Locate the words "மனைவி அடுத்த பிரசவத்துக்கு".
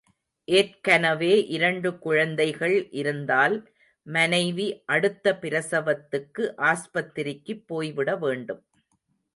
4.07-6.53